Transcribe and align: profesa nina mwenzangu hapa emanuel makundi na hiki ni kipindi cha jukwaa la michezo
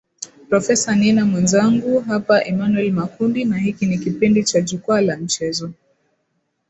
profesa 0.49 0.95
nina 0.95 1.25
mwenzangu 1.25 1.99
hapa 2.01 2.43
emanuel 2.45 2.91
makundi 2.91 3.45
na 3.45 3.57
hiki 3.57 3.85
ni 3.85 3.97
kipindi 3.97 4.43
cha 4.43 4.61
jukwaa 4.61 5.01
la 5.01 5.17
michezo 5.17 5.71